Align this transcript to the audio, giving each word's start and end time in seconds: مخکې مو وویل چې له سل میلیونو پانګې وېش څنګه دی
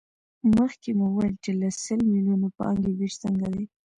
مخکې 0.57 0.89
مو 0.97 1.05
وویل 1.09 1.35
چې 1.43 1.51
له 1.59 1.67
سل 1.83 1.99
میلیونو 2.11 2.47
پانګې 2.57 2.91
وېش 2.97 3.13
څنګه 3.23 3.47
دی 3.55 3.65